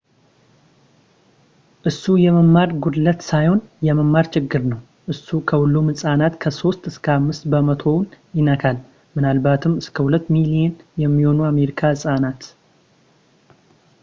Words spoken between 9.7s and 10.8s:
እስከ 2 ሚሊዮን